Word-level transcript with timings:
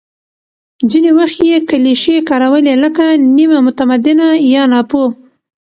ځینې 0.89 1.11
وخت 1.19 1.37
یې 1.49 1.57
کلیشې 1.69 2.17
کارولې، 2.29 2.73
لکه 2.83 3.03
«نیمه 3.35 3.59
متمدنه» 3.67 4.27
یا 4.53 4.63
«ناپوه». 4.71 5.09